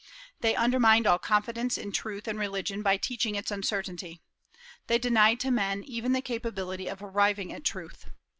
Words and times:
They 0.39 0.55
undermined 0.55 1.05
all 1.05 1.19
confidence 1.19 1.77
in 1.77 1.91
truth 1.91 2.27
and 2.27 2.39
religion 2.39 2.81
by 2.81 2.97
teaching 2.97 3.35
its 3.35 3.51
uncertainty. 3.51 4.19
They 4.87 4.97
denied 4.97 5.39
to 5.41 5.51
men 5.51 5.83
even 5.83 6.11
the 6.13 6.23
capability 6.23 6.87
of 6.87 7.03
arriving 7.03 7.53
at 7.53 7.63
truth. 7.63 8.09